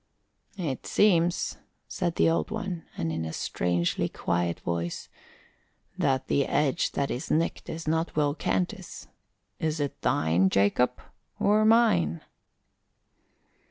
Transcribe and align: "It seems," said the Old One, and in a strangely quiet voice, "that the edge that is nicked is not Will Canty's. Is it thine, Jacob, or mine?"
"It 0.57 0.87
seems," 0.87 1.57
said 1.87 2.15
the 2.15 2.27
Old 2.27 2.49
One, 2.49 2.85
and 2.97 3.11
in 3.11 3.23
a 3.23 3.31
strangely 3.31 4.09
quiet 4.09 4.59
voice, 4.61 5.09
"that 5.95 6.25
the 6.27 6.47
edge 6.47 6.93
that 6.93 7.11
is 7.11 7.29
nicked 7.29 7.69
is 7.69 7.87
not 7.87 8.15
Will 8.15 8.33
Canty's. 8.33 9.07
Is 9.59 9.79
it 9.79 10.01
thine, 10.01 10.49
Jacob, 10.49 10.99
or 11.39 11.65
mine?" 11.65 12.21